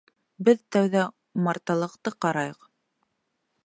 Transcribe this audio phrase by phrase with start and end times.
[0.47, 1.03] —Беҙ тәүҙә
[1.41, 2.71] умарталыҡты ҡарайыҡ.